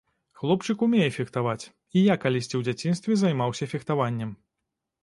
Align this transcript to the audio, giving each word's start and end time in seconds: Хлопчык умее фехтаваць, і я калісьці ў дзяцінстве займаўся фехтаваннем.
Хлопчык 0.39 0.77
умее 0.85 1.09
фехтаваць, 1.17 1.69
і 1.99 2.03
я 2.07 2.15
калісьці 2.27 2.53
ў 2.57 2.61
дзяцінстве 2.71 3.13
займаўся 3.25 3.71
фехтаваннем. 3.75 4.35